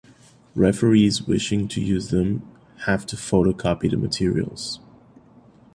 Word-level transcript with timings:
Referees 0.55 1.27
wishing 1.27 1.67
to 1.67 1.79
use 1.79 2.09
them 2.09 2.41
have 2.87 3.05
to 3.05 3.15
photocopy 3.15 3.87
the 3.91 3.97
materials. 3.97 4.79